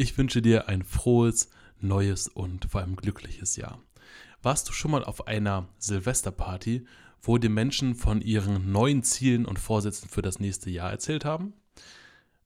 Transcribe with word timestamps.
Ich 0.00 0.16
wünsche 0.16 0.40
dir 0.40 0.66
ein 0.66 0.82
frohes, 0.82 1.50
neues 1.78 2.26
und 2.26 2.64
vor 2.70 2.80
allem 2.80 2.96
glückliches 2.96 3.56
Jahr. 3.56 3.82
Warst 4.40 4.66
du 4.66 4.72
schon 4.72 4.92
mal 4.92 5.04
auf 5.04 5.26
einer 5.26 5.68
Silvesterparty, 5.76 6.86
wo 7.20 7.36
die 7.36 7.50
Menschen 7.50 7.94
von 7.94 8.22
ihren 8.22 8.72
neuen 8.72 9.02
Zielen 9.02 9.44
und 9.44 9.58
Vorsätzen 9.58 10.08
für 10.08 10.22
das 10.22 10.40
nächste 10.40 10.70
Jahr 10.70 10.90
erzählt 10.90 11.26
haben? 11.26 11.52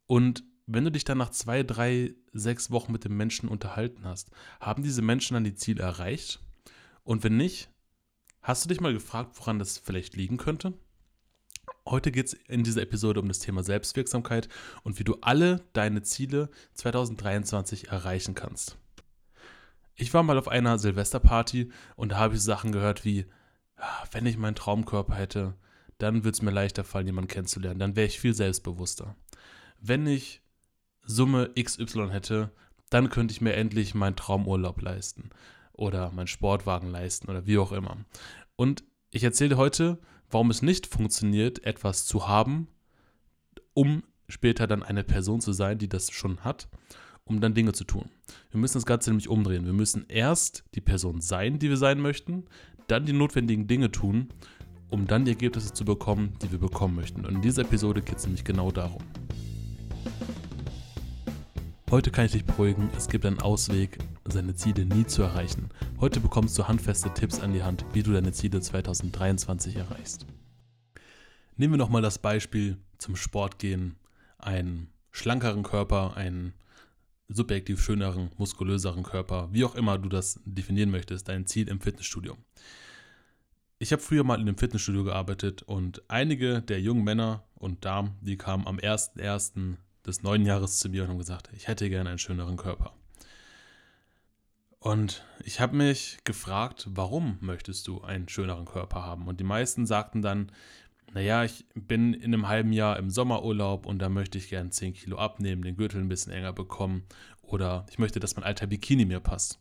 Und 0.08 0.42
wenn 0.66 0.82
du 0.82 0.90
dich 0.90 1.04
dann 1.04 1.18
nach 1.18 1.30
zwei, 1.30 1.62
drei, 1.62 2.14
sechs 2.32 2.72
Wochen 2.72 2.90
mit 2.90 3.04
den 3.04 3.16
Menschen 3.16 3.48
unterhalten 3.48 4.02
hast, 4.02 4.32
haben 4.58 4.82
diese 4.82 5.02
Menschen 5.02 5.34
dann 5.34 5.44
die 5.44 5.54
Ziele 5.54 5.84
erreicht? 5.84 6.40
Und 7.04 7.22
wenn 7.22 7.36
nicht, 7.36 7.70
hast 8.42 8.64
du 8.64 8.68
dich 8.68 8.80
mal 8.80 8.92
gefragt, 8.92 9.38
woran 9.38 9.60
das 9.60 9.78
vielleicht 9.78 10.16
liegen 10.16 10.38
könnte? 10.38 10.74
Heute 11.86 12.12
geht 12.12 12.28
es 12.28 12.32
in 12.32 12.64
dieser 12.64 12.80
Episode 12.80 13.20
um 13.20 13.28
das 13.28 13.40
Thema 13.40 13.62
Selbstwirksamkeit 13.62 14.48
und 14.84 14.98
wie 14.98 15.04
du 15.04 15.18
alle 15.20 15.60
deine 15.74 16.00
Ziele 16.00 16.48
2023 16.74 17.88
erreichen 17.88 18.34
kannst. 18.34 18.78
Ich 19.94 20.14
war 20.14 20.22
mal 20.22 20.38
auf 20.38 20.48
einer 20.48 20.78
Silvesterparty 20.78 21.70
und 21.96 22.12
da 22.12 22.16
habe 22.16 22.36
ich 22.36 22.40
Sachen 22.40 22.72
gehört 22.72 23.04
wie, 23.04 23.26
ah, 23.76 24.04
wenn 24.12 24.24
ich 24.24 24.38
meinen 24.38 24.54
Traumkörper 24.54 25.14
hätte, 25.14 25.54
dann 25.98 26.24
würde 26.24 26.30
es 26.30 26.40
mir 26.40 26.52
leichter 26.52 26.84
fallen, 26.84 27.06
jemanden 27.06 27.28
kennenzulernen. 27.28 27.80
Dann 27.80 27.96
wäre 27.96 28.06
ich 28.06 28.18
viel 28.18 28.34
selbstbewusster. 28.34 29.14
Wenn 29.78 30.06
ich 30.06 30.40
Summe 31.04 31.50
XY 31.54 32.08
hätte, 32.10 32.50
dann 32.88 33.10
könnte 33.10 33.32
ich 33.32 33.42
mir 33.42 33.52
endlich 33.52 33.94
meinen 33.94 34.16
Traumurlaub 34.16 34.80
leisten 34.80 35.28
oder 35.72 36.10
meinen 36.12 36.28
Sportwagen 36.28 36.90
leisten 36.90 37.28
oder 37.28 37.46
wie 37.46 37.58
auch 37.58 37.72
immer. 37.72 37.98
Und 38.56 38.84
ich 39.10 39.22
erzähle 39.22 39.58
heute, 39.58 39.98
warum 40.30 40.50
es 40.50 40.62
nicht 40.62 40.86
funktioniert, 40.86 41.64
etwas 41.64 42.06
zu 42.06 42.28
haben, 42.28 42.68
um 43.72 44.02
später 44.28 44.66
dann 44.66 44.82
eine 44.82 45.04
Person 45.04 45.40
zu 45.40 45.52
sein, 45.52 45.78
die 45.78 45.88
das 45.88 46.10
schon 46.10 46.40
hat, 46.40 46.68
um 47.24 47.40
dann 47.40 47.54
Dinge 47.54 47.72
zu 47.72 47.84
tun. 47.84 48.10
Wir 48.50 48.60
müssen 48.60 48.78
das 48.78 48.86
Ganze 48.86 49.10
nämlich 49.10 49.28
umdrehen. 49.28 49.64
Wir 49.64 49.72
müssen 49.72 50.04
erst 50.08 50.64
die 50.74 50.80
Person 50.80 51.20
sein, 51.20 51.58
die 51.58 51.68
wir 51.68 51.76
sein 51.76 52.00
möchten, 52.00 52.44
dann 52.86 53.06
die 53.06 53.12
notwendigen 53.12 53.66
Dinge 53.66 53.90
tun, 53.90 54.28
um 54.90 55.06
dann 55.06 55.24
die 55.24 55.32
Ergebnisse 55.32 55.72
zu 55.72 55.84
bekommen, 55.84 56.34
die 56.42 56.52
wir 56.52 56.58
bekommen 56.58 56.94
möchten. 56.94 57.24
Und 57.24 57.36
in 57.36 57.42
dieser 57.42 57.62
Episode 57.62 58.02
geht 58.02 58.18
es 58.18 58.24
nämlich 58.24 58.44
genau 58.44 58.70
darum. 58.70 59.02
Heute 61.90 62.10
kann 62.10 62.24
ich 62.26 62.32
dich 62.32 62.44
beruhigen, 62.44 62.90
es 62.96 63.08
gibt 63.08 63.26
einen 63.26 63.40
Ausweg, 63.40 63.98
seine 64.24 64.54
Ziele 64.54 64.84
nie 64.84 65.06
zu 65.06 65.22
erreichen. 65.22 65.68
Heute 66.00 66.18
bekommst 66.18 66.58
du 66.58 66.66
handfeste 66.66 67.12
Tipps 67.12 67.40
an 67.40 67.52
die 67.52 67.62
Hand, 67.62 67.84
wie 67.92 68.02
du 68.02 68.12
deine 68.12 68.32
Ziele 68.32 68.60
2023 68.60 69.76
erreichst. 69.76 70.26
Nehmen 71.56 71.74
wir 71.74 71.78
nochmal 71.78 72.02
das 72.02 72.18
Beispiel 72.18 72.78
zum 72.98 73.16
Sport 73.16 73.58
gehen. 73.58 73.96
Einen 74.38 74.88
schlankeren 75.12 75.62
Körper, 75.62 76.16
einen 76.16 76.54
subjektiv 77.28 77.80
schöneren, 77.80 78.30
muskulöseren 78.38 79.02
Körper, 79.02 79.48
wie 79.52 79.64
auch 79.64 79.74
immer 79.74 79.98
du 79.98 80.08
das 80.08 80.40
definieren 80.44 80.90
möchtest, 80.90 81.28
dein 81.28 81.46
Ziel 81.46 81.68
im 81.68 81.80
Fitnessstudio. 81.80 82.36
Ich 83.78 83.92
habe 83.92 84.02
früher 84.02 84.24
mal 84.24 84.40
in 84.40 84.48
einem 84.48 84.58
Fitnessstudio 84.58 85.04
gearbeitet 85.04 85.62
und 85.62 86.02
einige 86.08 86.62
der 86.62 86.80
jungen 86.80 87.04
Männer 87.04 87.44
und 87.54 87.84
Damen, 87.84 88.16
die 88.20 88.36
kamen 88.36 88.66
am 88.66 88.78
1.1 88.78 89.76
des 90.06 90.22
neuen 90.22 90.44
Jahres 90.44 90.78
zu 90.78 90.88
mir 90.88 91.02
und 91.02 91.10
haben 91.10 91.18
gesagt, 91.18 91.50
ich 91.52 91.68
hätte 91.68 91.88
gerne 91.88 92.10
einen 92.10 92.18
schöneren 92.18 92.56
Körper. 92.56 92.94
Und 94.78 95.24
ich 95.42 95.60
habe 95.60 95.76
mich 95.76 96.18
gefragt, 96.24 96.88
warum 96.90 97.38
möchtest 97.40 97.88
du 97.88 98.02
einen 98.02 98.28
schöneren 98.28 98.66
Körper 98.66 99.02
haben? 99.02 99.26
Und 99.26 99.40
die 99.40 99.44
meisten 99.44 99.86
sagten 99.86 100.20
dann, 100.20 100.52
naja, 101.14 101.44
ich 101.44 101.64
bin 101.74 102.12
in 102.12 102.34
einem 102.34 102.48
halben 102.48 102.72
Jahr 102.72 102.98
im 102.98 103.08
Sommerurlaub 103.08 103.86
und 103.86 103.98
da 104.00 104.08
möchte 104.08 104.36
ich 104.36 104.50
gerne 104.50 104.70
10 104.70 104.92
Kilo 104.92 105.16
abnehmen, 105.16 105.62
den 105.62 105.76
Gürtel 105.76 106.00
ein 106.00 106.08
bisschen 106.08 106.32
enger 106.32 106.52
bekommen 106.52 107.04
oder 107.40 107.86
ich 107.88 107.98
möchte, 107.98 108.20
dass 108.20 108.36
mein 108.36 108.44
alter 108.44 108.66
Bikini 108.66 109.04
mir 109.04 109.20
passt. 109.20 109.58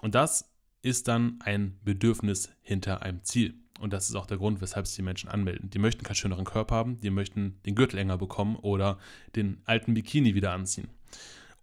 Und 0.00 0.14
das 0.14 0.50
ist 0.82 1.06
dann 1.06 1.38
ein 1.44 1.78
Bedürfnis 1.84 2.50
hinter 2.62 3.02
einem 3.02 3.22
Ziel. 3.22 3.61
Und 3.82 3.92
das 3.92 4.08
ist 4.08 4.14
auch 4.14 4.26
der 4.26 4.38
Grund, 4.38 4.60
weshalb 4.60 4.86
sich 4.86 4.94
die 4.94 5.02
Menschen 5.02 5.28
anmelden. 5.28 5.68
Die 5.68 5.80
möchten 5.80 6.04
keinen 6.04 6.14
schöneren 6.14 6.44
Körper 6.44 6.76
haben, 6.76 7.00
die 7.00 7.10
möchten 7.10 7.60
den 7.66 7.74
Gürtel 7.74 7.98
enger 7.98 8.16
bekommen 8.16 8.54
oder 8.54 8.96
den 9.34 9.60
alten 9.64 9.92
Bikini 9.92 10.36
wieder 10.36 10.52
anziehen. 10.52 10.86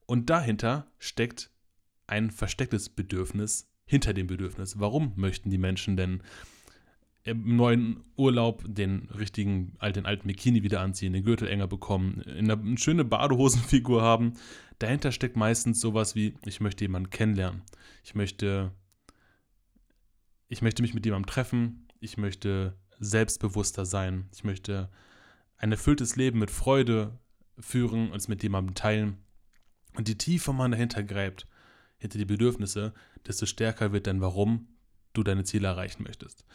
Und 0.06 0.30
dahinter 0.30 0.86
steckt 0.98 1.50
ein 2.08 2.30
verstecktes 2.30 2.90
Bedürfnis 2.90 3.72
hinter 3.86 4.14
dem 4.14 4.28
Bedürfnis. 4.28 4.82
Warum 4.82 5.14
möchten 5.16 5.50
die 5.50 5.58
Menschen 5.58 5.96
denn 5.96 6.22
im 7.24 7.56
neuen 7.56 8.04
Urlaub 8.18 8.66
den 8.68 9.08
richtigen, 9.18 9.78
den 9.96 10.06
alten 10.06 10.28
Bikini 10.28 10.62
wieder 10.62 10.82
anziehen, 10.82 11.14
den 11.14 11.24
Gürtel 11.24 11.48
enger 11.48 11.68
bekommen, 11.68 12.22
eine, 12.28 12.78
schöne 12.78 13.06
Badehosenfigur 13.06 14.02
haben? 14.02 14.34
Dahinter 14.80 15.14
steckt 15.14 15.38
meistens 15.38 15.80
sowas 15.80 16.16
wie, 16.16 16.34
ich 16.44 16.60
möchte 16.60 16.84
jemanden 16.84 17.12
kennenlernen. 17.12 17.62
Ich 18.04 18.14
möchte, 18.14 18.74
ich 20.50 20.62
möchte 20.62 20.82
mich 20.82 20.94
mit 20.94 21.06
jemandem 21.06 21.32
treffen, 21.32 21.86
ich 22.00 22.18
möchte 22.18 22.78
selbstbewusster 23.00 23.86
sein, 23.86 24.30
ich 24.34 24.44
möchte 24.44 24.90
ein 25.58 25.72
erfülltes 25.72 26.16
Leben 26.16 26.40
mit 26.40 26.52
Freude 26.52 27.20
führen 27.60 28.12
und 28.12 28.18
es 28.18 28.28
mit 28.28 28.44
jemandem 28.44 28.76
teilen. 28.76 29.18
Und 29.96 30.08
je 30.08 30.16
tiefer 30.16 30.54
man 30.54 30.72
dahinter 30.72 31.04
gräbt, 31.04 31.48
hinter 31.98 32.18
die 32.18 32.26
Bedürfnisse, 32.26 32.94
desto 33.28 33.46
stärker 33.46 33.92
wird 33.92 34.08
dann, 34.08 34.22
warum 34.22 34.68
du 35.14 35.24
deine 35.24 35.44
Ziele 35.44 35.68
erreichen 35.68 36.04
möchtest. 36.04 36.46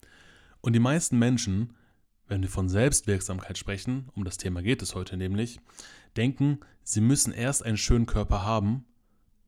Und 0.61 0.73
die 0.73 0.81
meisten 0.81 1.19
Menschen, 1.19 1.75
wenn 2.27 2.41
wir 2.41 2.49
von 2.49 2.71
Selbstwirksamkeit 2.71 3.59
sprechen, 3.59 4.09
um 4.15 4.25
das 4.25 4.39
Thema 4.39 4.63
geht 4.63 4.81
es 4.81 4.95
heute 4.95 5.17
nämlich, 5.19 5.61
denken, 6.17 6.61
sie 6.83 7.03
müssen 7.03 7.33
erst 7.33 7.65
einen 7.65 7.77
schönen 7.77 8.07
Körper 8.07 8.43
haben, 8.43 8.87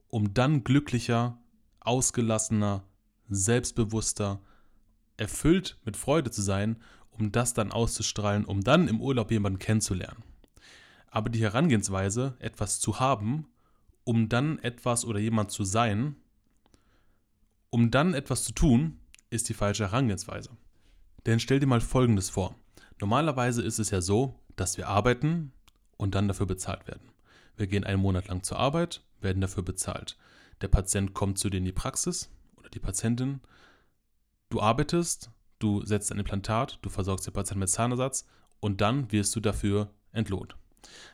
um 0.09 0.35
dann 0.35 0.63
glücklicher, 0.65 1.39
ausgelassener, 1.81 2.85
selbstbewusster, 3.29 4.43
erfüllt 5.17 5.79
mit 5.85 5.97
Freude 5.97 6.31
zu 6.31 6.43
sein, 6.43 6.77
um 7.11 7.33
das 7.33 7.55
dann 7.55 7.73
auszustrahlen, 7.73 8.45
um 8.45 8.63
dann 8.63 8.89
im 8.89 9.01
Urlaub 9.01 9.31
jemanden 9.31 9.59
kennenzulernen. 9.59 10.23
Aber 11.09 11.31
die 11.31 11.43
Herangehensweise, 11.43 12.37
etwas 12.41 12.81
zu 12.81 13.01
haben, 13.01 13.47
um 14.05 14.29
dann 14.29 14.59
etwas 14.59 15.05
oder 15.05 15.19
jemand 15.19 15.51
zu 15.51 15.65
sein, 15.65 16.17
um 17.71 17.91
dann 17.91 18.15
etwas 18.15 18.45
zu 18.45 18.53
tun, 18.53 19.01
ist 19.31 19.49
die 19.49 19.55
falsche 19.55 19.85
Herangehensweise. 19.85 20.51
Denn 21.25 21.41
stell 21.41 21.59
dir 21.59 21.67
mal 21.67 21.81
Folgendes 21.81 22.31
vor. 22.31 22.55
Normalerweise 23.01 23.63
ist 23.63 23.79
es 23.79 23.91
ja 23.91 24.01
so, 24.01 24.39
dass 24.55 24.77
wir 24.77 24.89
arbeiten 24.89 25.53
und 25.97 26.15
dann 26.15 26.29
dafür 26.29 26.47
bezahlt 26.47 26.87
werden. 26.87 27.11
Wir 27.57 27.67
gehen 27.67 27.85
einen 27.85 28.01
Monat 28.01 28.29
lang 28.29 28.43
zur 28.43 28.59
Arbeit, 28.59 29.03
werden 29.21 29.41
dafür 29.41 29.63
bezahlt. 29.63 30.17
Der 30.61 30.69
Patient 30.69 31.15
kommt 31.15 31.39
zu 31.39 31.51
dir 31.51 31.59
in 31.59 31.65
die 31.65 31.73
Praxis 31.73 32.31
oder 32.57 32.69
die 32.71 32.79
Patientin 32.79 33.41
Du 34.49 34.61
arbeitest, 34.61 35.31
du 35.59 35.85
setzt 35.85 36.13
ein 36.13 36.19
Implantat, 36.19 36.79
du 36.83 36.89
versorgst 36.89 37.27
den 37.27 37.35
Patienten 37.35 37.61
mit 37.61 37.69
Zahnersatz 37.69 38.27
und 38.61 38.81
dann 38.81 39.11
wirst 39.11 39.35
du 39.35 39.41
dafür 39.41 39.91
entlohnt. 40.13 40.57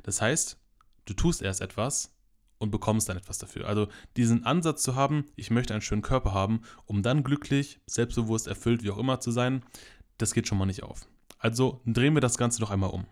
Das 0.02 0.20
heißt, 0.20 0.58
du 1.06 1.14
tust 1.14 1.42
erst 1.42 1.60
etwas 1.60 2.14
und 2.58 2.70
bekommst 2.70 3.08
dann 3.08 3.16
etwas 3.16 3.38
dafür. 3.38 3.66
Also 3.66 3.88
diesen 4.16 4.44
Ansatz 4.44 4.82
zu 4.82 4.94
haben, 4.94 5.26
ich 5.34 5.50
möchte 5.50 5.74
einen 5.74 5.82
schönen 5.82 6.02
Körper 6.02 6.32
haben, 6.32 6.62
um 6.84 7.02
dann 7.02 7.24
glücklich, 7.24 7.80
selbstbewusst, 7.86 8.46
erfüllt, 8.46 8.82
wie 8.82 8.90
auch 8.90 8.98
immer 8.98 9.20
zu 9.20 9.30
sein, 9.30 9.64
das 10.18 10.34
geht 10.34 10.46
schon 10.46 10.58
mal 10.58 10.66
nicht 10.66 10.82
auf. 10.82 11.08
Also 11.38 11.80
drehen 11.86 12.14
wir 12.14 12.20
das 12.20 12.38
Ganze 12.38 12.60
noch 12.60 12.70
einmal 12.70 12.90
um. 12.90 13.06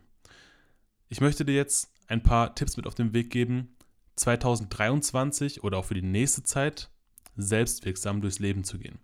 Ich 1.08 1.20
möchte 1.20 1.44
dir 1.44 1.54
jetzt 1.54 1.92
ein 2.06 2.22
paar 2.22 2.54
Tipps 2.54 2.76
mit 2.76 2.86
auf 2.86 2.94
den 2.94 3.12
Weg 3.12 3.30
geben, 3.30 3.74
2023 4.16 5.64
oder 5.64 5.78
auch 5.78 5.86
für 5.86 5.94
die 5.94 6.02
nächste 6.02 6.42
Zeit 6.42 6.90
selbstwirksam 7.36 8.20
durchs 8.20 8.38
Leben 8.38 8.64
zu 8.64 8.78
gehen. 8.78 9.00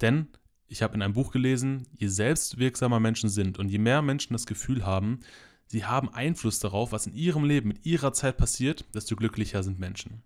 Denn 0.00 0.28
ich 0.72 0.82
habe 0.82 0.94
in 0.94 1.02
einem 1.02 1.12
Buch 1.12 1.30
gelesen, 1.30 1.86
je 1.96 2.08
selbstwirksamer 2.08 2.98
Menschen 2.98 3.28
sind 3.28 3.58
und 3.58 3.68
je 3.68 3.78
mehr 3.78 4.00
Menschen 4.00 4.32
das 4.32 4.46
Gefühl 4.46 4.86
haben, 4.86 5.20
sie 5.66 5.84
haben 5.84 6.08
Einfluss 6.08 6.60
darauf, 6.60 6.92
was 6.92 7.06
in 7.06 7.14
ihrem 7.14 7.44
Leben, 7.44 7.68
mit 7.68 7.84
ihrer 7.84 8.14
Zeit 8.14 8.38
passiert, 8.38 8.86
desto 8.94 9.14
glücklicher 9.14 9.62
sind 9.62 9.78
Menschen. 9.78 10.22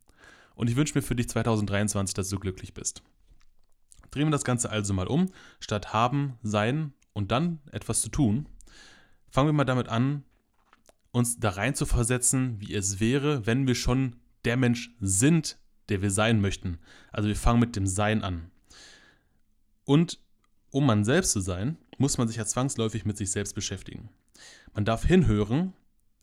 Und 0.54 0.70
ich 0.70 0.76
wünsche 0.76 0.96
mir 0.96 1.02
für 1.02 1.16
dich 1.16 1.28
2023, 1.28 2.14
dass 2.14 2.28
du 2.28 2.38
glücklich 2.38 2.74
bist. 2.74 3.02
Drehen 4.12 4.28
wir 4.28 4.30
das 4.30 4.44
Ganze 4.44 4.70
also 4.70 4.94
mal 4.94 5.08
um. 5.08 5.26
Statt 5.58 5.92
haben, 5.92 6.38
sein 6.42 6.94
und 7.12 7.32
dann 7.32 7.58
etwas 7.72 8.00
zu 8.00 8.08
tun, 8.08 8.48
fangen 9.28 9.48
wir 9.48 9.52
mal 9.52 9.64
damit 9.64 9.88
an, 9.88 10.22
uns 11.10 11.40
da 11.40 11.50
rein 11.50 11.74
zu 11.74 11.86
versetzen, 11.86 12.60
wie 12.60 12.72
es 12.72 13.00
wäre, 13.00 13.46
wenn 13.46 13.66
wir 13.66 13.74
schon 13.74 14.16
der 14.44 14.56
Mensch 14.56 14.94
sind, 15.00 15.58
der 15.88 16.02
wir 16.02 16.12
sein 16.12 16.40
möchten. 16.40 16.78
Also 17.10 17.28
wir 17.28 17.36
fangen 17.36 17.58
mit 17.58 17.74
dem 17.74 17.86
Sein 17.86 18.22
an. 18.22 18.50
Und 19.84 20.20
um 20.76 20.84
man 20.84 21.06
selbst 21.06 21.32
zu 21.32 21.40
sein, 21.40 21.78
muss 21.96 22.18
man 22.18 22.28
sich 22.28 22.36
ja 22.36 22.44
zwangsläufig 22.44 23.06
mit 23.06 23.16
sich 23.16 23.30
selbst 23.30 23.54
beschäftigen. 23.54 24.10
Man 24.74 24.84
darf 24.84 25.06
hinhören 25.06 25.72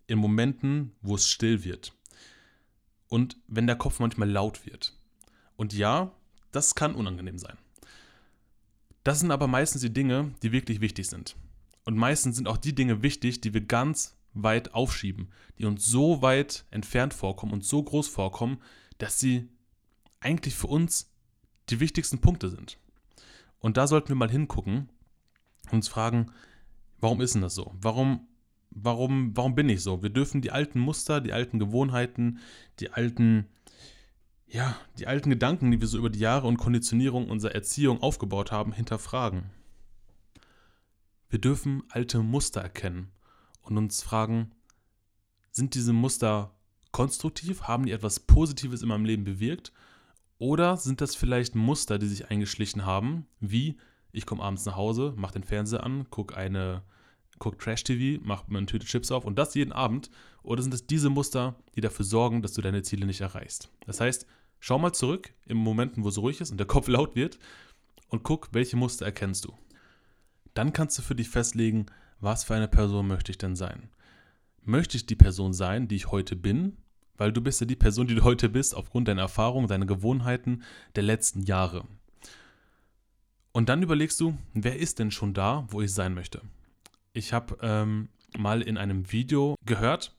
in 0.05 0.19
Momenten, 0.19 0.91
wo 1.01 1.15
es 1.15 1.27
still 1.27 1.63
wird. 1.63 1.95
Und 3.07 3.35
wenn 3.47 3.65
der 3.65 3.77
Kopf 3.77 4.00
manchmal 4.00 4.29
laut 4.29 4.67
wird. 4.67 4.95
Und 5.55 5.73
ja, 5.73 6.11
das 6.51 6.75
kann 6.75 6.94
unangenehm 6.94 7.39
sein. 7.39 7.57
Das 9.03 9.21
sind 9.21 9.31
aber 9.31 9.47
meistens 9.47 9.81
die 9.81 9.91
Dinge, 9.91 10.35
die 10.44 10.51
wirklich 10.51 10.81
wichtig 10.81 11.09
sind. 11.09 11.35
Und 11.83 11.97
meistens 11.97 12.35
sind 12.35 12.47
auch 12.47 12.57
die 12.57 12.75
Dinge 12.75 13.01
wichtig, 13.01 13.41
die 13.41 13.55
wir 13.55 13.61
ganz 13.61 14.15
weit 14.35 14.75
aufschieben, 14.75 15.31
die 15.57 15.65
uns 15.65 15.83
so 15.83 16.21
weit 16.21 16.63
entfernt 16.69 17.15
vorkommen 17.15 17.53
und 17.53 17.65
so 17.65 17.81
groß 17.81 18.07
vorkommen, 18.07 18.61
dass 19.00 19.19
sie 19.19 19.50
eigentlich 20.19 20.53
für 20.53 20.67
uns 20.67 21.11
die 21.71 21.79
wichtigsten 21.79 22.19
Punkte 22.19 22.51
sind. 22.51 22.77
Und 23.63 23.77
da 23.77 23.88
sollten 23.88 24.10
wir 24.10 24.18
mal 24.18 24.30
hingucken 24.30 24.89
und 25.68 25.74
uns 25.74 25.88
fragen, 25.88 26.33
warum 27.00 27.21
ist 27.21 27.33
denn 27.33 27.42
das 27.42 27.56
so? 27.56 27.74
Warum, 27.80 28.27
warum, 28.71 29.38
warum 29.38 29.56
bin 29.56 29.69
ich 29.69 29.81
so? 29.81 30.04
Wir 30.04 30.10
dürfen 30.10 30.42
die 30.42 30.51
alten 30.51 30.81
Muster, 30.81 31.21
die 31.21 31.31
alten 31.31 31.60
Gewohnheiten, 31.60 32.39
die 32.81 32.92
alten, 32.92 33.48
ja, 34.48 34.75
die 35.00 35.07
alten 35.07 35.30
Gedanken, 35.30 35.71
die 35.71 35.80
wir 35.80 35.88
so 35.88 35.98
über 35.98 36.10
die 36.10 36.19
Jahre 36.19 36.45
und 36.45 36.57
Konditionierung 36.57 37.30
unserer 37.30 37.56
Erziehung 37.56 38.01
aufgebaut 38.01 38.51
haben, 38.51 38.74
hinterfragen. 38.74 39.45
Wir 41.30 41.39
dürfen 41.39 41.83
alte 41.88 42.19
Muster 42.19 42.60
erkennen 42.60 43.13
und 43.62 43.77
uns 43.77 44.04
fragen, 44.04 44.51
sind 45.51 45.74
diese 45.74 45.94
Muster 45.94 46.54
konstruktiv? 46.92 47.62
Haben 47.62 47.86
die 47.86 47.94
etwas 47.94 48.19
Positives 48.19 48.81
in 48.81 48.89
meinem 48.89 49.06
Leben 49.06 49.24
bewirkt? 49.24 49.71
Oder 50.44 50.75
sind 50.75 51.00
das 51.00 51.16
vielleicht 51.16 51.56
Muster, 51.56 51.98
die 51.98 52.06
sich 52.06 52.30
eingeschlichen 52.30 52.86
haben, 52.86 53.28
wie 53.40 53.78
ich 54.12 54.25
komme 54.25 54.44
abends 54.44 54.66
nach 54.66 54.75
Hause, 54.75 55.13
mache 55.16 55.36
den 55.36 55.45
Fernseher 55.45 55.86
an, 55.86 56.10
gucke 56.10 56.36
eine 56.36 56.84
guck 57.40 57.57
Trash-TV, 57.60 58.22
mache 58.22 58.51
mir 58.51 58.57
eine 58.57 58.68
Tüte 58.68 58.86
Chips 58.86 59.10
auf 59.10 59.24
und 59.24 59.40
das 59.40 59.56
jeden 59.56 59.72
Abend? 59.72 60.10
Oder 60.44 60.62
sind 60.62 60.74
es 60.74 60.86
diese 60.86 61.10
Muster, 61.10 61.56
die 61.75 61.80
dafür 61.80 62.04
sorgen, 62.04 62.42
dass 62.42 62.51
du 62.51 62.62
deine 62.62 62.81
Ziele 62.81 63.06
nicht 63.06 63.22
erreichst? 63.22 63.69
Das 63.86 64.01
heißt, 64.01 64.28
schau 64.60 64.78
mal 64.80 64.92
zurück 64.92 65.34
in 65.45 65.56
Momenten, 65.56 66.04
wo 66.04 66.10
es 66.10 66.18
ruhig 66.18 66.42
ist 66.42 66.51
und 66.51 66.57
der 66.57 66.68
Kopf 66.74 66.89
laut 66.89 67.16
wird 67.16 67.39
und 68.10 68.24
guck, 68.24 68.50
welche 68.51 68.75
Muster 68.75 69.06
erkennst 69.06 69.46
du. 69.46 69.54
Dann 70.56 70.74
kannst 70.74 70.98
du 70.98 71.04
für 71.04 71.16
dich 71.16 71.30
festlegen, 71.30 71.86
was 72.19 72.44
für 72.44 72.56
eine 72.56 72.68
Person 72.68 73.07
möchte 73.07 73.31
ich 73.31 73.38
denn 73.38 73.56
sein? 73.56 73.92
Möchte 74.62 74.98
ich 74.98 75.06
die 75.06 75.16
Person 75.16 75.54
sein, 75.54 75.88
die 75.88 75.96
ich 75.96 76.12
heute 76.12 76.36
bin? 76.36 76.75
Weil 77.18 77.31
du 77.31 77.42
bist 77.42 77.62
ja 77.62 77.68
die 77.68 77.75
Person, 77.75 78.07
die 78.07 78.15
du 78.15 78.24
heute 78.24 78.50
bist, 78.50 78.75
aufgrund 78.75 79.07
deiner 79.07 79.24
Erfahrungen, 79.24 79.68
deiner 79.68 79.86
Gewohnheiten 79.86 80.63
der 80.95 81.04
letzten 81.04 81.44
Jahre. 81.44 81.86
Und 83.51 83.69
dann 83.69 83.83
überlegst 83.83 84.19
du, 84.19 84.38
wer 84.54 84.80
ist 84.80 85.00
denn 85.00 85.12
schon 85.12 85.33
da, 85.33 85.65
wo 85.69 85.81
ich 85.81 85.94
sein 85.94 86.15
möchte? 86.15 86.42
Ich 87.13 87.33
habe 87.33 87.57
ähm, 87.62 88.10
mal 88.36 88.63
in 88.63 88.77
einem 88.77 89.12
Video 89.12 89.56
gehört, 89.63 90.15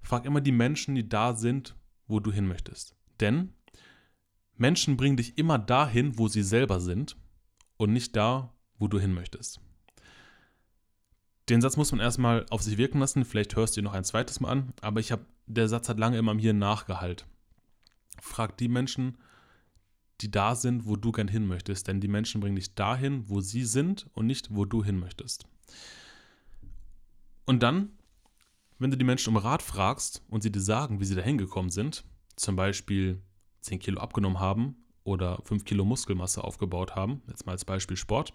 frag 0.00 0.24
immer 0.24 0.40
die 0.40 0.52
Menschen, 0.52 0.96
die 0.96 1.08
da 1.08 1.34
sind, 1.34 1.76
wo 2.08 2.18
du 2.18 2.32
hin 2.32 2.48
möchtest. 2.48 2.96
Denn 3.20 3.52
Menschen 4.56 4.96
bringen 4.96 5.16
dich 5.16 5.38
immer 5.38 5.58
dahin, 5.58 6.18
wo 6.18 6.26
sie 6.26 6.42
selber 6.42 6.80
sind 6.80 7.16
und 7.76 7.92
nicht 7.92 8.16
da, 8.16 8.52
wo 8.76 8.88
du 8.88 8.98
hin 8.98 9.14
möchtest. 9.14 9.60
Den 11.48 11.62
Satz 11.62 11.76
muss 11.76 11.92
man 11.92 12.00
erstmal 12.00 12.44
auf 12.50 12.62
sich 12.62 12.76
wirken 12.76 13.00
lassen, 13.00 13.24
vielleicht 13.24 13.56
hörst 13.56 13.76
du 13.76 13.80
ihn 13.80 13.84
noch 13.84 13.94
ein 13.94 14.04
zweites 14.04 14.40
Mal 14.40 14.50
an, 14.50 14.72
aber 14.82 15.00
ich 15.00 15.12
habe, 15.12 15.24
der 15.46 15.68
Satz 15.68 15.88
hat 15.88 15.98
lange 15.98 16.18
immer 16.18 16.34
mir 16.34 16.52
nachgehalt. 16.52 17.26
Frag 18.20 18.58
die 18.58 18.68
Menschen, 18.68 19.16
die 20.20 20.30
da 20.30 20.54
sind, 20.54 20.84
wo 20.84 20.96
du 20.96 21.12
gern 21.12 21.28
hin 21.28 21.46
möchtest, 21.46 21.88
denn 21.88 22.00
die 22.00 22.08
Menschen 22.08 22.40
bringen 22.40 22.56
dich 22.56 22.74
dahin, 22.74 23.28
wo 23.28 23.40
sie 23.40 23.64
sind 23.64 24.06
und 24.12 24.26
nicht, 24.26 24.54
wo 24.54 24.64
du 24.64 24.84
hin 24.84 24.98
möchtest. 24.98 25.46
Und 27.46 27.62
dann, 27.62 27.92
wenn 28.78 28.90
du 28.90 28.98
die 28.98 29.04
Menschen 29.04 29.30
um 29.30 29.36
Rat 29.38 29.62
fragst 29.62 30.22
und 30.28 30.42
sie 30.42 30.52
dir 30.52 30.60
sagen, 30.60 31.00
wie 31.00 31.04
sie 31.04 31.14
da 31.14 31.22
hingekommen 31.22 31.70
sind, 31.70 32.04
zum 32.36 32.56
Beispiel 32.56 33.22
10 33.60 33.78
Kilo 33.78 34.00
abgenommen 34.00 34.38
haben 34.38 34.76
oder 35.04 35.40
5 35.44 35.64
Kilo 35.64 35.84
Muskelmasse 35.84 36.44
aufgebaut 36.44 36.94
haben, 36.94 37.22
jetzt 37.28 37.46
mal 37.46 37.52
als 37.52 37.64
Beispiel 37.64 37.96
Sport, 37.96 38.34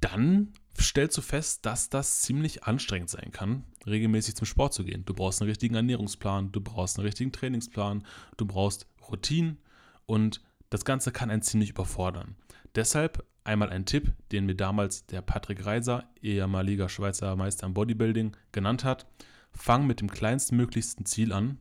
dann 0.00 0.52
stellst 0.82 1.16
du 1.16 1.22
fest, 1.22 1.64
dass 1.66 1.88
das 1.88 2.22
ziemlich 2.22 2.64
anstrengend 2.64 3.10
sein 3.10 3.30
kann, 3.30 3.64
regelmäßig 3.86 4.34
zum 4.34 4.46
Sport 4.46 4.74
zu 4.74 4.84
gehen. 4.84 5.04
Du 5.04 5.14
brauchst 5.14 5.40
einen 5.40 5.48
richtigen 5.48 5.74
Ernährungsplan, 5.74 6.52
du 6.52 6.60
brauchst 6.60 6.98
einen 6.98 7.06
richtigen 7.06 7.32
Trainingsplan, 7.32 8.04
du 8.36 8.46
brauchst 8.46 8.86
Routinen 9.08 9.58
und 10.06 10.40
das 10.70 10.84
Ganze 10.84 11.12
kann 11.12 11.30
einen 11.30 11.42
ziemlich 11.42 11.70
überfordern. 11.70 12.36
Deshalb 12.74 13.24
einmal 13.44 13.70
ein 13.70 13.86
Tipp, 13.86 14.12
den 14.32 14.46
mir 14.46 14.56
damals 14.56 15.06
der 15.06 15.22
Patrick 15.22 15.64
Reiser, 15.64 16.08
ehemaliger 16.20 16.88
Schweizer 16.88 17.36
Meister 17.36 17.66
im 17.66 17.74
Bodybuilding, 17.74 18.36
genannt 18.52 18.84
hat. 18.84 19.06
Fang 19.52 19.86
mit 19.86 20.00
dem 20.00 20.10
kleinstmöglichsten 20.10 21.06
Ziel 21.06 21.32
an. 21.32 21.58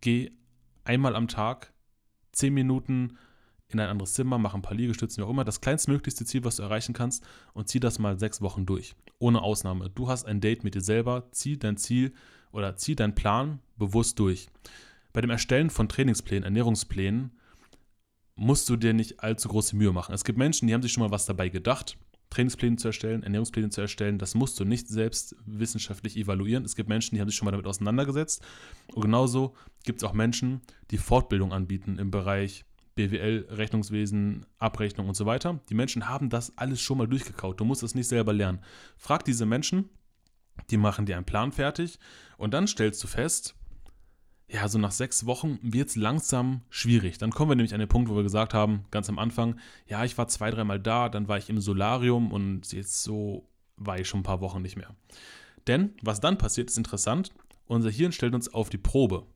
Geh 0.00 0.30
einmal 0.84 1.14
am 1.14 1.28
Tag 1.28 1.72
10 2.32 2.54
Minuten 2.54 3.18
in 3.74 3.80
ein 3.80 3.88
anderes 3.88 4.14
Zimmer, 4.14 4.38
mach 4.38 4.54
ein 4.54 4.62
paar 4.62 4.76
Liegestützen, 4.76 5.22
wie 5.22 5.26
auch 5.26 5.30
immer, 5.30 5.44
das 5.44 5.60
kleinstmöglichste 5.60 6.24
Ziel, 6.24 6.44
was 6.44 6.56
du 6.56 6.62
erreichen 6.62 6.92
kannst 6.92 7.24
und 7.54 7.68
zieh 7.68 7.80
das 7.80 7.98
mal 7.98 8.18
sechs 8.18 8.40
Wochen 8.40 8.66
durch. 8.66 8.94
Ohne 9.18 9.42
Ausnahme. 9.42 9.90
Du 9.90 10.08
hast 10.08 10.26
ein 10.26 10.40
Date 10.40 10.64
mit 10.64 10.74
dir 10.74 10.80
selber, 10.80 11.28
zieh 11.32 11.58
dein 11.58 11.76
Ziel 11.76 12.12
oder 12.52 12.76
zieh 12.76 12.96
deinen 12.96 13.14
Plan 13.14 13.60
bewusst 13.76 14.18
durch. 14.18 14.48
Bei 15.12 15.20
dem 15.20 15.30
Erstellen 15.30 15.70
von 15.70 15.88
Trainingsplänen, 15.88 16.44
Ernährungsplänen, 16.44 17.32
musst 18.34 18.68
du 18.68 18.76
dir 18.76 18.94
nicht 18.94 19.20
allzu 19.20 19.48
große 19.48 19.76
Mühe 19.76 19.92
machen. 19.92 20.14
Es 20.14 20.24
gibt 20.24 20.38
Menschen, 20.38 20.66
die 20.66 20.74
haben 20.74 20.82
sich 20.82 20.92
schon 20.92 21.02
mal 21.02 21.10
was 21.10 21.26
dabei 21.26 21.48
gedacht, 21.48 21.98
Trainingspläne 22.32 22.76
zu 22.76 22.88
erstellen, 22.88 23.22
Ernährungspläne 23.22 23.68
zu 23.68 23.82
erstellen. 23.82 24.18
Das 24.18 24.34
musst 24.34 24.58
du 24.58 24.64
nicht 24.64 24.88
selbst 24.88 25.36
wissenschaftlich 25.44 26.16
evaluieren. 26.16 26.64
Es 26.64 26.76
gibt 26.76 26.88
Menschen, 26.88 27.14
die 27.14 27.20
haben 27.20 27.28
sich 27.28 27.36
schon 27.36 27.44
mal 27.44 27.50
damit 27.52 27.66
auseinandergesetzt. 27.66 28.42
Und 28.94 29.02
genauso 29.02 29.54
gibt 29.84 30.02
es 30.02 30.08
auch 30.08 30.14
Menschen, 30.14 30.62
die 30.90 30.98
Fortbildung 30.98 31.52
anbieten 31.52 31.98
im 31.98 32.10
Bereich 32.10 32.64
BWL, 32.94 33.46
Rechnungswesen, 33.50 34.46
Abrechnung 34.58 35.08
und 35.08 35.14
so 35.14 35.26
weiter. 35.26 35.60
Die 35.68 35.74
Menschen 35.74 36.08
haben 36.08 36.30
das 36.30 36.56
alles 36.58 36.80
schon 36.80 36.98
mal 36.98 37.06
durchgekaut. 37.06 37.60
Du 37.60 37.64
musst 37.64 37.82
es 37.82 37.94
nicht 37.94 38.08
selber 38.08 38.32
lernen. 38.32 38.60
Frag 38.96 39.24
diese 39.24 39.46
Menschen, 39.46 39.88
die 40.70 40.76
machen 40.76 41.06
dir 41.06 41.16
einen 41.16 41.24
Plan 41.24 41.52
fertig 41.52 41.98
und 42.36 42.52
dann 42.52 42.66
stellst 42.66 43.02
du 43.02 43.08
fest, 43.08 43.54
ja, 44.48 44.68
so 44.68 44.78
nach 44.78 44.90
sechs 44.90 45.24
Wochen 45.24 45.58
wird 45.62 45.88
es 45.88 45.96
langsam 45.96 46.60
schwierig. 46.68 47.16
Dann 47.16 47.30
kommen 47.30 47.50
wir 47.50 47.56
nämlich 47.56 47.72
an 47.72 47.80
den 47.80 47.88
Punkt, 47.88 48.10
wo 48.10 48.16
wir 48.16 48.22
gesagt 48.22 48.52
haben, 48.52 48.84
ganz 48.90 49.08
am 49.08 49.18
Anfang, 49.18 49.58
ja, 49.86 50.04
ich 50.04 50.18
war 50.18 50.28
zwei, 50.28 50.50
dreimal 50.50 50.78
da, 50.78 51.08
dann 51.08 51.26
war 51.26 51.38
ich 51.38 51.48
im 51.48 51.60
Solarium 51.60 52.32
und 52.32 52.70
jetzt 52.72 53.02
so 53.02 53.48
war 53.76 53.98
ich 53.98 54.08
schon 54.08 54.20
ein 54.20 54.24
paar 54.24 54.42
Wochen 54.42 54.60
nicht 54.60 54.76
mehr. 54.76 54.94
Denn 55.66 55.94
was 56.02 56.20
dann 56.20 56.36
passiert, 56.36 56.68
ist 56.68 56.76
interessant. 56.76 57.32
Unser 57.66 57.90
Hirn 57.90 58.12
stellt 58.12 58.34
uns 58.34 58.52
auf 58.52 58.68
die 58.68 58.78
Probe. 58.78 59.26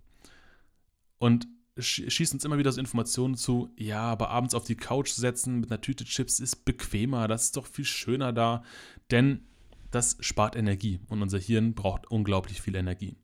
Und 1.19 1.49
schießt 1.78 2.34
uns 2.34 2.44
immer 2.44 2.58
wieder 2.58 2.73
so 2.73 2.81
Informationen 2.81 3.34
zu, 3.34 3.70
ja, 3.76 4.02
aber 4.02 4.31
abends 4.31 4.55
auf 4.55 4.64
die 4.64 4.76
Couch 4.76 5.11
setzen 5.11 5.61
mit 5.61 5.70
einer 5.70 5.81
Tüte 5.81 6.05
Chips 6.05 6.40
ist 6.40 6.64
bequemer, 6.64 7.28
das 7.28 7.44
ist 7.44 7.56
doch 7.56 7.67
viel 7.67 7.84
schöner 7.84 8.32
da, 8.32 8.62
denn 9.11 9.43
das 9.90 10.17
spart 10.20 10.56
Energie 10.56 11.00
und 11.08 11.23
unser 11.23 11.38
Hirn 11.38 11.75
braucht 11.75 12.11
unglaublich 12.11 12.61
viel 12.61 12.76
Energie. 12.76 13.17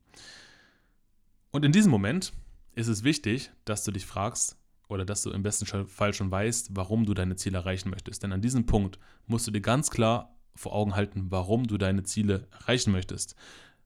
Und 1.51 1.65
in 1.65 1.71
diesem 1.71 1.91
Moment 1.91 2.33
ist 2.75 2.87
es 2.87 3.03
wichtig, 3.03 3.51
dass 3.65 3.83
du 3.83 3.91
dich 3.91 4.05
fragst 4.05 4.57
oder 4.87 5.05
dass 5.05 5.23
du 5.23 5.31
im 5.31 5.43
besten 5.43 5.65
Fall 5.87 6.13
schon 6.13 6.31
weißt, 6.31 6.75
warum 6.75 7.05
du 7.05 7.13
deine 7.13 7.35
Ziele 7.35 7.59
erreichen 7.59 7.89
möchtest. 7.89 8.23
Denn 8.23 8.31
an 8.31 8.41
diesem 8.41 8.65
Punkt 8.65 8.99
musst 9.27 9.47
du 9.47 9.51
dir 9.51 9.61
ganz 9.61 9.89
klar 9.89 10.35
vor 10.55 10.73
Augen 10.73 10.95
halten, 10.95 11.31
warum 11.31 11.67
du 11.67 11.77
deine 11.77 12.03
Ziele 12.03 12.47
erreichen 12.51 12.91
möchtest. 12.91 13.35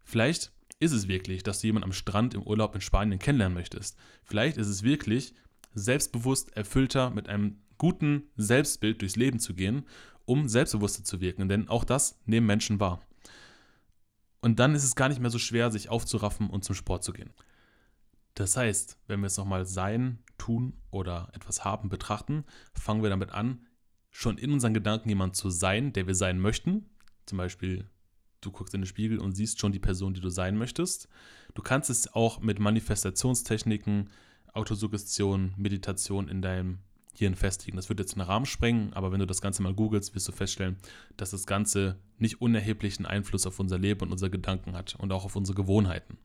Vielleicht 0.03 0.51
ist 0.79 0.91
es 0.91 1.07
wirklich, 1.07 1.43
dass 1.43 1.62
du 1.62 1.67
jemanden 1.67 1.89
am 1.89 1.93
Strand 1.93 2.34
im 2.34 2.43
Urlaub 2.43 2.75
in 2.75 2.81
Spanien 2.81 3.19
kennenlernen 3.19 3.55
möchtest? 3.57 3.98
Vielleicht 4.24 4.57
ist 4.57 4.67
es 4.67 4.84
wirklich, 4.84 5.34
selbstbewusst, 5.74 6.55
erfüllter, 6.55 7.10
mit 7.10 7.29
einem 7.29 7.60
guten 7.77 8.24
Selbstbild 8.36 9.01
durchs 9.01 9.15
Leben 9.15 9.39
zu 9.39 9.53
gehen, 9.53 9.86
um 10.25 10.48
selbstbewusster 10.48 11.03
zu 11.03 11.22
wirken. 11.22 11.50
Denn 11.50 11.67
auch 11.69 11.84
das 11.84 12.19
nehmen 12.25 12.48
Menschen 12.48 12.79
wahr. 12.79 13.01
Und 14.41 14.60
dann 14.60 14.75
ist 14.75 14.84
es 14.84 14.96
gar 14.96 15.10
nicht 15.10 15.22
mehr 15.22 15.29
so 15.29 15.39
schwer, 15.39 15.72
sich 15.72 15.89
aufzuraffen 15.89 16.50
und 16.50 16.63
zum 16.63 16.75
Sport 16.75 17.03
zu 17.03 17.13
gehen. 17.13 17.34
Das 18.36 18.55
heißt, 18.55 19.00
wenn 19.07 19.22
wir 19.22 19.27
es 19.27 19.38
nochmal 19.38 19.65
sein, 19.65 20.19
tun 20.38 20.79
oder 20.91 21.29
etwas 21.34 21.65
haben 21.65 21.89
betrachten, 21.89 22.46
fangen 22.74 23.01
wir 23.01 23.10
damit 23.10 23.31
an, 23.31 23.65
schon 24.12 24.38
in 24.38 24.51
unseren 24.51 24.75
Gedanken 24.75 25.10
jemand 25.10 25.36
zu 25.36 25.50
sein, 25.50 25.91
der 25.93 26.05
wir 26.05 26.15
sein 26.15 26.39
möchten. 26.39 26.89
Zum 27.25 27.39
Beispiel 27.39 27.89
du 28.41 28.51
guckst 28.51 28.74
in 28.74 28.82
den 28.82 28.88
Spiegel 28.88 29.20
und 29.20 29.34
siehst 29.34 29.60
schon 29.60 29.72
die 29.72 29.79
Person, 29.79 30.13
die 30.13 30.22
du 30.22 30.29
sein 30.29 30.58
möchtest. 30.58 31.08
Du 31.53 31.62
kannst 31.62 31.89
es 31.89 32.13
auch 32.13 32.39
mit 32.39 32.60
Manifestationstechniken, 32.60 34.10
Autosuggestion, 34.53 35.53
Meditation 35.58 36.27
in 36.27 36.41
deinem 36.41 36.79
Hirn 37.17 37.36
festigen. 37.36 37.77
Das 37.77 37.89
wird 37.89 38.00
jetzt 38.00 38.13
einen 38.13 38.27
Rahmen 38.27 38.46
sprengen, 38.46 38.94
aber 38.94 39.12
wenn 39.12 39.20
du 39.20 39.25
das 39.25 39.41
Ganze 39.41 39.63
mal 39.63 39.74
googelst, 39.74 40.13
wirst 40.13 40.27
du 40.27 40.32
feststellen, 40.32 40.77
dass 41.17 41.32
das 41.32 41.48
Ganze 41.48 41.98
nicht 42.20 42.41
unerheblichen 42.41 43.06
Einfluss 43.06 43.48
auf 43.48 43.60
unser 43.60 43.79
Leben 43.79 44.01
und 44.01 44.12
unsere 44.12 44.29
Gedanken 44.29 44.75
hat 44.75 44.96
und 45.00 45.12
auch 45.12 45.25
auf 45.25 45.36
unsere 45.36 45.56
Gewohnheiten. 45.56 46.17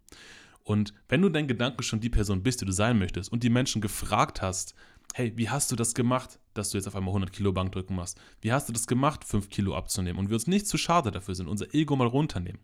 Und 0.65 0.95
wenn 1.09 1.23
du 1.23 1.29
dein 1.29 1.49
Gedanken 1.49 1.83
schon 1.83 2.01
die 2.01 2.11
Person 2.11 2.43
bist, 2.43 2.61
die 2.61 2.67
du 2.67 2.73
sein 2.73 2.99
möchtest 2.99 3.33
und 3.33 3.43
die 3.43 3.51
Menschen 3.51 3.81
gefragt 3.81 4.43
hast, 4.43 4.75
hey, 5.15 5.33
wie 5.37 5.49
hast 5.49 5.71
du 5.71 5.77
das 5.77 5.95
gemacht, 5.95 6.39
dass 6.55 6.71
du 6.71 6.79
jetzt 6.79 6.87
auf 6.87 6.97
einmal 6.97 7.11
100 7.11 7.33
Kilo 7.33 7.53
Bankdrücken 7.53 7.97
machst? 7.97 8.19
Wie 8.41 8.53
hast 8.53 8.69
du 8.69 8.73
das 8.73 8.87
gemacht, 8.87 9.25
5 9.25 9.49
Kilo 9.51 9.77
abzunehmen? 9.77 10.19
Und 10.19 10.29
wir 10.29 10.35
uns 10.35 10.47
nicht 10.47 10.67
zu 10.67 10.79
schade 10.79 11.11
dafür 11.11 11.35
sind, 11.35 11.49
unser 11.49 11.75
Ego 11.75 11.97
mal 11.97 12.07
runternehmen. 12.07 12.61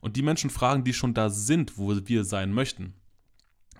Und 0.00 0.16
die 0.16 0.22
Menschen 0.22 0.50
fragen, 0.50 0.84
die 0.84 0.94
schon 0.94 1.14
da 1.14 1.30
sind, 1.30 1.78
wo 1.78 1.94
wir 2.06 2.24
sein 2.24 2.52
möchten, 2.52 2.94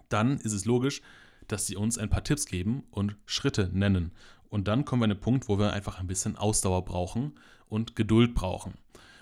dann 0.08 0.38
ist 0.38 0.52
es 0.52 0.64
logisch, 0.64 1.02
dass 1.48 1.66
sie 1.66 1.76
uns 1.76 1.98
ein 1.98 2.10
paar 2.10 2.24
Tipps 2.24 2.46
geben 2.46 2.84
und 2.90 3.16
Schritte 3.26 3.70
nennen. 3.72 4.12
Und 4.48 4.68
dann 4.68 4.84
kommen 4.84 5.00
wir 5.00 5.04
an 5.04 5.10
den 5.10 5.20
Punkt, 5.20 5.48
wo 5.48 5.58
wir 5.58 5.72
einfach 5.72 5.98
ein 5.98 6.06
bisschen 6.06 6.36
Ausdauer 6.36 6.84
brauchen 6.84 7.38
und 7.68 7.96
Geduld 7.96 8.34
brauchen. 8.34 8.74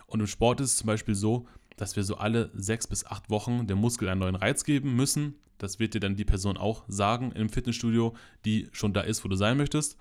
Und 0.07 0.21
im 0.21 0.26
Sport 0.26 0.61
ist 0.61 0.73
es 0.73 0.76
zum 0.78 0.87
Beispiel 0.87 1.14
so, 1.14 1.47
dass 1.76 1.97
wir 1.97 2.02
so 2.02 2.16
alle 2.16 2.50
sechs 2.54 2.87
bis 2.87 3.04
acht 3.04 3.30
Wochen 3.30 3.66
dem 3.66 3.78
Muskel 3.78 4.09
einen 4.09 4.21
neuen 4.21 4.35
Reiz 4.35 4.64
geben 4.64 4.97
müssen. 4.97 5.35
Das 5.58 5.78
wird 5.78 5.94
dir 5.94 6.00
dann 6.00 6.16
die 6.16 6.24
Person 6.24 6.56
auch 6.56 6.84
sagen 6.88 7.32
im 7.32 7.48
Fitnessstudio, 7.48 8.14
die 8.44 8.68
schon 8.72 8.92
da 8.92 9.00
ist, 9.02 9.24
wo 9.24 9.28
du 9.28 9.36
sein 9.36 9.56
möchtest. 9.56 9.96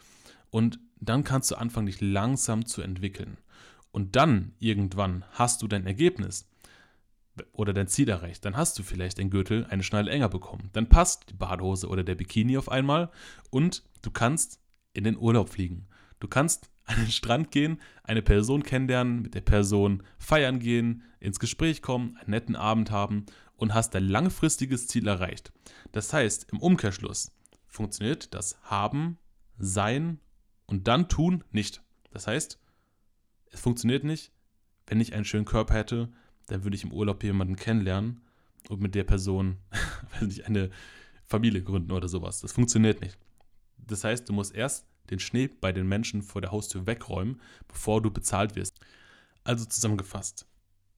Und 0.50 0.80
dann 1.00 1.24
kannst 1.24 1.52
du 1.52 1.56
anfangen, 1.56 1.88
dich 1.88 2.02
langsam 2.02 2.66
zu 2.66 2.82
entwickeln. 2.82 3.38
Und 3.92 4.16
dann 4.16 4.54
irgendwann 4.60 5.26
hast 5.32 5.62
du 5.62 5.68
dein 5.68 5.86
Ergebnis 5.86 6.48
oder 7.52 7.74
dein 7.74 7.88
Ziel 7.88 8.10
erreicht. 8.10 8.46
Dann 8.46 8.58
hast 8.58 8.78
du 8.80 8.84
vielleicht 8.84 9.18
den 9.18 9.30
Gürtel 9.30 9.66
eine 9.66 9.84
Schneide 9.84 10.12
enger 10.12 10.30
bekommen. 10.30 10.70
Dann 10.74 10.90
passt 10.90 11.30
die 11.30 11.34
Badehose 11.34 11.88
oder 11.88 12.04
der 12.04 12.16
Bikini 12.16 12.58
auf 12.58 12.70
einmal 12.70 13.12
und 13.50 13.84
du 14.02 14.12
kannst 14.12 14.60
in 14.94 15.04
den 15.04 15.18
Urlaub 15.18 15.50
fliegen. 15.50 15.88
Du 16.20 16.28
kannst 16.28 16.70
an 16.86 16.96
den 16.98 17.12
Strand 17.12 17.52
gehen, 17.52 17.82
eine 18.04 18.22
Person 18.22 18.64
kennenlernen, 18.64 19.22
mit 19.22 19.36
der 19.36 19.42
Person 19.42 20.04
feiern 20.18 20.60
gehen, 20.60 21.04
ins 21.20 21.40
Gespräch 21.40 21.82
kommen, 21.82 22.16
einen 22.18 22.32
netten 22.32 22.56
Abend 22.56 22.92
haben 22.92 23.26
und 23.58 23.74
hast 23.74 23.94
dein 23.94 24.08
langfristiges 24.08 24.88
Ziel 24.88 25.08
erreicht. 25.08 25.52
Das 25.92 26.14
heißt, 26.14 26.48
im 26.52 26.60
Umkehrschluss 26.60 27.32
funktioniert 27.68 28.34
das 28.34 28.58
Haben, 28.64 29.18
Sein 29.58 30.20
und 30.68 30.88
dann 30.88 31.10
Tun 31.10 31.44
nicht. 31.52 31.82
Das 32.12 32.28
heißt, 32.28 32.60
es 33.52 33.60
funktioniert 33.60 34.04
nicht, 34.04 34.32
wenn 34.86 35.02
ich 35.02 35.14
einen 35.14 35.26
schönen 35.26 35.46
Körper 35.46 35.74
hätte, 35.74 36.10
dann 36.48 36.64
würde 36.64 36.76
ich 36.76 36.84
im 36.84 36.94
Urlaub 36.94 37.24
jemanden 37.24 37.56
kennenlernen 37.56 38.22
und 38.70 38.82
mit 38.82 38.96
der 38.96 39.04
Person, 39.04 39.58
eine 40.46 40.70
Familie 41.26 41.62
gründen 41.62 41.92
oder 41.92 42.08
sowas. 42.08 42.42
Das 42.42 42.54
funktioniert 42.54 43.02
nicht. 43.02 43.18
Das 43.78 44.04
heißt, 44.04 44.28
du 44.30 44.34
musst 44.34 44.56
erst 44.56 44.86
den 45.10 45.20
Schnee 45.20 45.48
bei 45.48 45.72
den 45.72 45.88
Menschen 45.88 46.22
vor 46.22 46.42
der 46.42 46.52
Haustür 46.52 46.86
wegräumen, 46.86 47.42
bevor 47.68 48.02
du 48.02 48.12
bezahlt 48.12 48.56
wirst. 48.56 48.80
Also 49.44 49.66
zusammengefasst. 49.66 50.46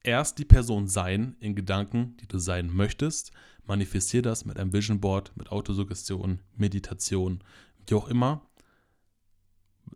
Erst 0.02 0.38
die 0.38 0.44
Person 0.44 0.88
sein 0.88 1.36
in 1.40 1.54
Gedanken, 1.54 2.16
die 2.20 2.26
du 2.26 2.38
sein 2.38 2.70
möchtest. 2.72 3.32
Manifestier 3.66 4.22
das 4.22 4.44
mit 4.44 4.58
einem 4.58 4.72
Vision 4.72 5.00
Board, 5.00 5.32
mit 5.36 5.52
Autosuggestion, 5.52 6.40
Meditation, 6.56 7.44
wie 7.86 7.94
auch 7.94 8.08
immer. 8.08 8.42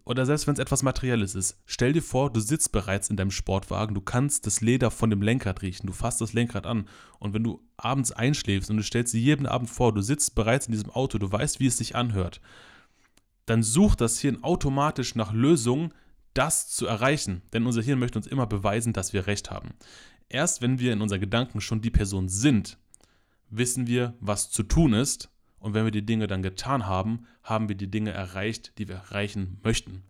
Oder 0.05 0.27
selbst 0.27 0.47
wenn 0.47 0.55
es 0.55 0.61
etwas 0.61 0.83
Materielles 0.83 1.35
ist. 1.35 1.63
Stell 1.65 1.95
dir 1.95 2.03
vor, 2.03 2.31
du 2.31 2.41
sitzt 2.41 2.73
bereits 2.73 3.09
in 3.09 3.17
deinem 3.17 3.31
Sportwagen, 3.31 3.95
du 3.95 4.03
kannst 4.03 4.47
das 4.47 4.61
Leder 4.61 4.91
von 4.91 5.09
dem 5.09 5.23
Lenkrad 5.23 5.63
riechen, 5.63 5.87
du 5.87 5.95
fasst 5.95 6.21
das 6.21 6.35
Lenkrad 6.35 6.67
an. 6.67 6.87
Und 7.19 7.33
wenn 7.33 7.45
du 7.45 7.63
abends 7.79 8.13
einschläfst 8.13 8.69
und 8.71 8.77
du 8.77 8.83
stellst 8.83 9.15
dir 9.15 9.21
jeden 9.21 9.47
Abend 9.47 9.71
vor, 9.71 9.95
du 9.95 10.03
sitzt 10.03 10.35
bereits 10.35 10.67
in 10.67 10.73
diesem 10.73 10.91
Auto, 10.91 11.17
du 11.17 11.33
weißt, 11.33 11.59
wie 11.61 11.67
es 11.67 11.79
sich 11.79 11.97
anhört, 11.97 12.43
dann 13.47 13.63
sucht 13.63 14.03
das 14.03 14.19
Hirn 14.19 14.43
automatisch 14.43 15.15
nach 15.15 15.33
Lösungen, 15.33 15.95
das 16.35 16.69
zu 16.69 16.87
erreichen. 16.87 17.43
Denn 17.53 17.67
unser 17.67 17.83
Hirn 17.83 17.99
möchte 17.99 18.19
uns 18.19 18.27
immer 18.27 18.47
beweisen, 18.47 18.93
dass 18.93 19.13
wir 19.13 19.27
recht 19.27 19.51
haben. 19.51 19.71
Erst 20.29 20.63
wenn 20.63 20.79
wir 20.79 20.93
in 20.93 21.01
unseren 21.01 21.21
Gedanken 21.21 21.61
schon 21.61 21.81
die 21.81 21.91
Person 21.91 22.29
sind, 22.29 22.79
wissen 23.51 23.87
wir, 23.87 24.15
was 24.21 24.51
zu 24.51 24.63
tun 24.63 24.93
ist. 24.93 25.31
Und 25.59 25.73
wenn 25.73 25.85
wir 25.85 25.93
die 25.93 26.05
Dinge 26.05 26.27
dann 26.27 26.43
getan 26.43 26.87
haben, 26.87 27.27
haben 27.43 27.69
wir 27.69 27.77
die 27.77 27.91
Dinge 27.91 28.11
erreicht, 28.11 28.73
die 28.79 28.89
wir 28.89 28.97
erreichen 28.97 29.61
möchten. 29.63 30.03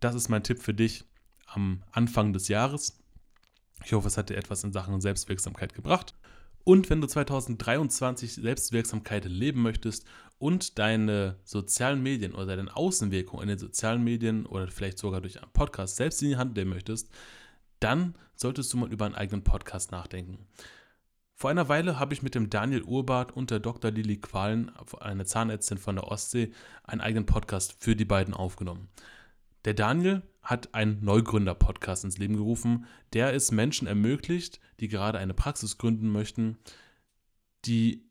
Das 0.00 0.14
ist 0.14 0.28
mein 0.28 0.42
Tipp 0.42 0.60
für 0.60 0.74
dich 0.74 1.04
am 1.46 1.82
Anfang 1.92 2.32
des 2.32 2.48
Jahres. 2.48 2.98
Ich 3.84 3.92
hoffe, 3.92 4.08
es 4.08 4.16
hat 4.16 4.30
dir 4.30 4.36
etwas 4.36 4.64
in 4.64 4.72
Sachen 4.72 5.00
Selbstwirksamkeit 5.00 5.74
gebracht. 5.74 6.14
Und 6.64 6.90
wenn 6.90 7.00
du 7.00 7.06
2023 7.06 8.34
Selbstwirksamkeit 8.34 9.24
leben 9.24 9.62
möchtest 9.62 10.04
und 10.40 10.78
deine 10.78 11.36
sozialen 11.44 12.02
Medien 12.02 12.34
oder 12.34 12.56
deine 12.56 12.74
Außenwirkung 12.74 13.42
in 13.42 13.48
den 13.48 13.58
sozialen 13.58 14.02
Medien 14.02 14.46
oder 14.46 14.66
vielleicht 14.68 14.98
sogar 14.98 15.20
durch 15.20 15.40
einen 15.40 15.52
Podcast 15.52 15.96
selbst 15.96 16.22
in 16.22 16.30
die 16.30 16.36
Hand 16.38 16.56
nehmen 16.56 16.70
möchtest, 16.70 17.10
dann 17.78 18.14
solltest 18.34 18.72
du 18.72 18.78
mal 18.78 18.90
über 18.90 19.04
einen 19.04 19.14
eigenen 19.14 19.44
Podcast 19.44 19.92
nachdenken. 19.92 20.46
Vor 21.34 21.50
einer 21.50 21.68
Weile 21.68 21.98
habe 21.98 22.14
ich 22.14 22.22
mit 22.22 22.34
dem 22.34 22.48
Daniel 22.48 22.82
Urbart 22.82 23.32
und 23.32 23.50
der 23.50 23.60
Dr. 23.60 23.90
Lili 23.90 24.16
Qualen, 24.16 24.72
eine 25.00 25.26
Zahnärztin 25.26 25.76
von 25.76 25.96
der 25.96 26.08
Ostsee, 26.08 26.52
einen 26.84 27.02
eigenen 27.02 27.26
Podcast 27.26 27.76
für 27.78 27.94
die 27.94 28.06
beiden 28.06 28.32
aufgenommen. 28.32 28.88
Der 29.66 29.74
Daniel 29.74 30.22
hat 30.42 30.74
einen 30.74 31.04
Neugründer-Podcast 31.04 32.04
ins 32.04 32.16
Leben 32.16 32.36
gerufen, 32.36 32.86
der 33.12 33.34
es 33.34 33.52
Menschen 33.52 33.86
ermöglicht, 33.86 34.58
die 34.80 34.88
gerade 34.88 35.18
eine 35.18 35.34
Praxis 35.34 35.76
gründen 35.76 36.10
möchten, 36.10 36.56
die 37.66 38.09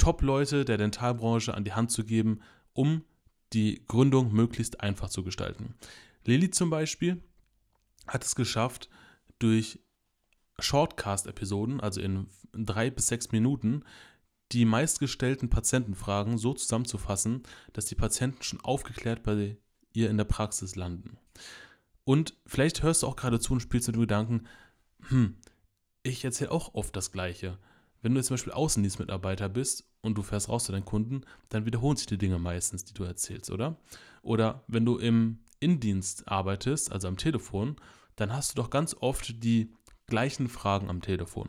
Top-Leute 0.00 0.64
der 0.64 0.78
Dentalbranche 0.78 1.54
an 1.54 1.64
die 1.64 1.72
Hand 1.72 1.92
zu 1.92 2.04
geben, 2.04 2.40
um 2.72 3.04
die 3.52 3.84
Gründung 3.86 4.32
möglichst 4.32 4.80
einfach 4.80 5.10
zu 5.10 5.22
gestalten. 5.22 5.74
Lilly 6.24 6.50
zum 6.50 6.70
Beispiel 6.70 7.22
hat 8.06 8.24
es 8.24 8.34
geschafft, 8.34 8.88
durch 9.38 9.80
Shortcast-Episoden, 10.58 11.80
also 11.80 12.00
in 12.00 12.26
drei 12.52 12.90
bis 12.90 13.06
sechs 13.06 13.32
Minuten, 13.32 13.84
die 14.52 14.64
meistgestellten 14.64 15.48
Patientenfragen 15.48 16.38
so 16.38 16.54
zusammenzufassen, 16.54 17.42
dass 17.72 17.86
die 17.86 17.94
Patienten 17.94 18.42
schon 18.42 18.60
aufgeklärt 18.60 19.22
bei 19.22 19.56
ihr 19.92 20.10
in 20.10 20.16
der 20.16 20.24
Praxis 20.24 20.76
landen. 20.76 21.18
Und 22.04 22.34
vielleicht 22.46 22.82
hörst 22.82 23.02
du 23.02 23.06
auch 23.06 23.16
gerade 23.16 23.40
zu 23.40 23.52
und 23.52 23.60
spielst 23.60 23.88
mit 23.88 23.96
dem 23.96 24.02
Gedanken, 24.02 24.46
hm, 25.08 25.36
ich 26.02 26.24
erzähle 26.24 26.50
auch 26.50 26.74
oft 26.74 26.94
das 26.96 27.12
Gleiche. 27.12 27.58
Wenn 28.02 28.12
du 28.12 28.18
jetzt 28.18 28.28
zum 28.28 28.34
Beispiel 28.34 28.52
Außendienstmitarbeiter 28.52 29.48
bist 29.48 29.84
und 30.00 30.16
du 30.16 30.22
fährst 30.22 30.48
raus 30.48 30.64
zu 30.64 30.72
deinen 30.72 30.84
Kunden, 30.84 31.22
dann 31.48 31.66
wiederholen 31.66 31.96
sich 31.96 32.06
die 32.06 32.18
Dinge 32.18 32.38
meistens, 32.38 32.84
die 32.84 32.94
du 32.94 33.04
erzählst, 33.04 33.50
oder? 33.50 33.76
Oder 34.22 34.64
wenn 34.68 34.84
du 34.84 34.96
im 34.96 35.38
Indienst 35.60 36.26
arbeitest, 36.26 36.90
also 36.90 37.08
am 37.08 37.16
Telefon, 37.16 37.76
dann 38.16 38.32
hast 38.32 38.52
du 38.52 38.62
doch 38.62 38.70
ganz 38.70 38.96
oft 39.00 39.42
die 39.42 39.72
gleichen 40.10 40.48
Fragen 40.48 40.90
am 40.90 41.00
Telefon. 41.00 41.48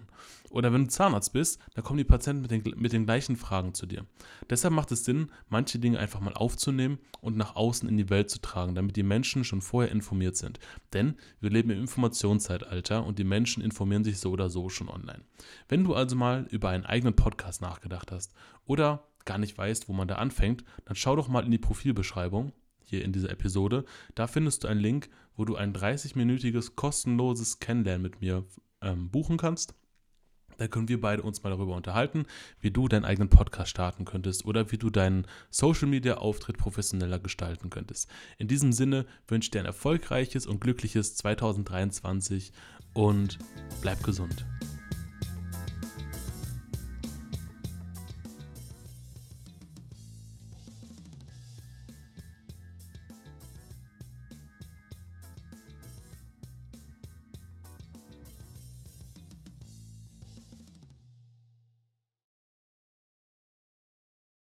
Oder 0.52 0.74
wenn 0.74 0.84
du 0.84 0.90
Zahnarzt 0.90 1.34
bist, 1.34 1.60
dann 1.74 1.84
kommen 1.84 1.98
die 1.98 2.04
Patienten 2.04 2.42
mit 2.42 2.52
den, 2.52 2.80
mit 2.80 2.94
den 2.94 3.06
gleichen 3.06 3.38
Fragen 3.38 3.74
zu 3.74 3.86
dir. 3.86 4.06
Deshalb 4.50 4.74
macht 4.74 4.92
es 4.92 5.06
Sinn, 5.06 5.32
manche 5.50 5.80
Dinge 5.80 6.00
einfach 6.00 6.20
mal 6.20 6.34
aufzunehmen 6.34 7.00
und 7.22 7.38
nach 7.38 7.56
außen 7.56 7.88
in 7.88 7.98
die 7.98 8.10
Welt 8.10 8.30
zu 8.30 8.42
tragen, 8.42 8.76
damit 8.76 8.96
die 8.96 9.04
Menschen 9.04 9.44
schon 9.44 9.62
vorher 9.62 9.92
informiert 9.92 10.36
sind. 10.36 10.60
Denn 10.94 11.16
wir 11.40 11.50
leben 11.50 11.70
im 11.70 11.80
Informationszeitalter 11.80 13.06
und 13.06 13.18
die 13.18 13.24
Menschen 13.24 13.64
informieren 13.64 14.04
sich 14.04 14.20
so 14.20 14.32
oder 14.32 14.50
so 14.50 14.70
schon 14.70 14.90
online. 14.90 15.22
Wenn 15.70 15.84
du 15.84 15.96
also 15.96 16.16
mal 16.16 16.48
über 16.50 16.70
einen 16.70 16.86
eigenen 16.86 17.16
Podcast 17.16 17.62
nachgedacht 17.62 18.12
hast 18.12 18.34
oder 18.66 19.08
gar 19.26 19.38
nicht 19.38 19.58
weißt, 19.58 19.88
wo 19.88 19.94
man 19.94 20.08
da 20.08 20.16
anfängt, 20.16 20.64
dann 20.86 20.96
schau 20.96 21.16
doch 21.16 21.28
mal 21.28 21.46
in 21.46 21.52
die 21.52 21.58
Profilbeschreibung 21.58 22.52
hier 22.84 23.04
in 23.04 23.14
dieser 23.14 23.30
Episode. 23.30 23.86
Da 24.16 24.28
findest 24.28 24.64
du 24.64 24.68
einen 24.68 24.80
Link, 24.80 25.10
wo 25.36 25.46
du 25.46 25.56
ein 25.56 25.74
30-minütiges 25.74 26.76
kostenloses 26.76 27.60
Kennenlernen 27.60 28.02
mit 28.02 28.22
mir 28.22 28.46
ähm, 28.82 29.10
buchen 29.10 29.38
kannst. 29.38 29.76
Da 30.58 30.68
können 30.68 30.90
wir 30.90 31.02
beide 31.02 31.24
uns 31.24 31.42
mal 31.42 31.50
darüber 31.50 31.76
unterhalten, 31.76 32.26
wie 32.60 32.70
du 32.70 32.88
deinen 32.88 33.06
eigenen 33.06 33.30
Podcast 33.30 33.72
starten 33.72 34.06
könntest 34.06 34.46
oder 34.46 34.72
wie 34.72 34.78
du 34.78 34.92
deinen 34.92 35.26
Social 35.50 35.88
Media 35.88 36.18
Auftritt 36.18 36.60
professioneller 36.60 37.18
gestalten 37.18 37.72
könntest. 37.72 38.10
In 38.38 38.48
diesem 38.48 38.72
Sinne 38.72 39.08
wünsche 39.28 39.48
ich 39.48 39.52
dir 39.52 39.60
ein 39.60 39.66
erfolgreiches 39.66 40.46
und 40.46 40.62
glückliches 40.62 41.16
2023 41.16 42.52
und 42.94 43.40
bleib 43.82 44.04
gesund. 44.04 44.46